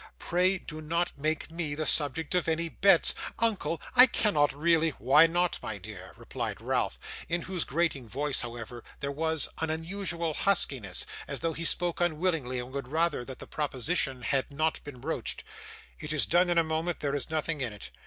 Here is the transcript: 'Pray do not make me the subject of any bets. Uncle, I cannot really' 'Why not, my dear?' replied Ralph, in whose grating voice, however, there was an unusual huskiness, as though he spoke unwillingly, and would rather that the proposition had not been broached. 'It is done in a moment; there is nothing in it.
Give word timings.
'Pray 0.17 0.57
do 0.57 0.81
not 0.81 1.15
make 1.15 1.51
me 1.51 1.75
the 1.75 1.85
subject 1.85 2.33
of 2.33 2.47
any 2.47 2.69
bets. 2.69 3.13
Uncle, 3.37 3.79
I 3.95 4.07
cannot 4.07 4.51
really' 4.51 4.89
'Why 4.97 5.27
not, 5.27 5.59
my 5.61 5.77
dear?' 5.77 6.15
replied 6.17 6.59
Ralph, 6.59 6.97
in 7.29 7.43
whose 7.43 7.65
grating 7.65 8.09
voice, 8.09 8.41
however, 8.41 8.83
there 8.99 9.11
was 9.11 9.47
an 9.59 9.69
unusual 9.69 10.33
huskiness, 10.33 11.05
as 11.27 11.41
though 11.41 11.53
he 11.53 11.65
spoke 11.65 12.01
unwillingly, 12.01 12.57
and 12.57 12.73
would 12.73 12.87
rather 12.87 13.23
that 13.25 13.37
the 13.37 13.45
proposition 13.45 14.23
had 14.23 14.49
not 14.49 14.83
been 14.83 14.99
broached. 15.01 15.43
'It 15.99 16.11
is 16.11 16.25
done 16.25 16.49
in 16.49 16.57
a 16.57 16.63
moment; 16.63 17.01
there 17.01 17.13
is 17.13 17.29
nothing 17.29 17.61
in 17.61 17.71
it. 17.71 17.91